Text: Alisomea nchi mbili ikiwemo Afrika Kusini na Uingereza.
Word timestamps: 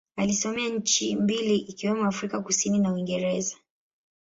Alisomea 0.17 0.69
nchi 0.69 1.15
mbili 1.15 1.55
ikiwemo 1.57 2.05
Afrika 2.07 2.41
Kusini 2.41 2.79
na 2.79 2.93
Uingereza. 2.93 3.57